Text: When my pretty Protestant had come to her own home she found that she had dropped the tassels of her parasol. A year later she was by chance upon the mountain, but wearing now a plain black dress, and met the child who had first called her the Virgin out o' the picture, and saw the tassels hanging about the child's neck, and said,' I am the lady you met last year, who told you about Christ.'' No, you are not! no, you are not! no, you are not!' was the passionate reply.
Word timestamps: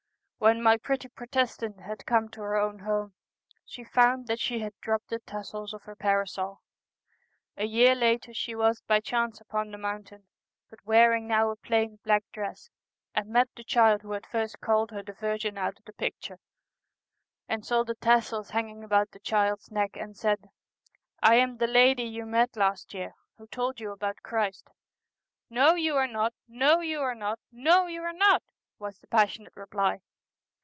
When 0.43 0.63
my 0.63 0.77
pretty 0.77 1.07
Protestant 1.07 1.81
had 1.81 2.07
come 2.07 2.27
to 2.29 2.41
her 2.41 2.55
own 2.57 2.79
home 2.79 3.13
she 3.63 3.83
found 3.83 4.25
that 4.25 4.39
she 4.39 4.57
had 4.57 4.73
dropped 4.81 5.09
the 5.09 5.19
tassels 5.19 5.71
of 5.71 5.83
her 5.83 5.95
parasol. 5.95 6.63
A 7.57 7.65
year 7.65 7.93
later 7.93 8.33
she 8.33 8.55
was 8.55 8.81
by 8.87 9.01
chance 9.01 9.39
upon 9.39 9.69
the 9.69 9.77
mountain, 9.77 10.25
but 10.67 10.83
wearing 10.83 11.27
now 11.27 11.51
a 11.51 11.55
plain 11.55 11.99
black 12.03 12.23
dress, 12.31 12.71
and 13.13 13.29
met 13.29 13.49
the 13.55 13.63
child 13.63 14.01
who 14.01 14.13
had 14.13 14.25
first 14.25 14.59
called 14.59 14.89
her 14.89 15.03
the 15.03 15.13
Virgin 15.13 15.59
out 15.59 15.77
o' 15.77 15.81
the 15.85 15.93
picture, 15.93 16.39
and 17.47 17.63
saw 17.63 17.83
the 17.83 17.93
tassels 17.93 18.49
hanging 18.49 18.83
about 18.83 19.11
the 19.11 19.19
child's 19.19 19.69
neck, 19.69 19.95
and 19.95 20.17
said,' 20.17 20.49
I 21.21 21.35
am 21.35 21.57
the 21.57 21.67
lady 21.67 22.01
you 22.05 22.25
met 22.25 22.55
last 22.57 22.95
year, 22.95 23.13
who 23.37 23.45
told 23.45 23.79
you 23.79 23.91
about 23.91 24.23
Christ.'' 24.23 24.71
No, 25.51 25.75
you 25.75 25.95
are 25.97 26.07
not! 26.07 26.33
no, 26.47 26.79
you 26.79 26.99
are 27.01 27.13
not! 27.13 27.37
no, 27.51 27.85
you 27.85 28.01
are 28.01 28.11
not!' 28.11 28.41
was 28.79 28.97
the 28.97 29.07
passionate 29.07 29.53
reply. 29.55 30.01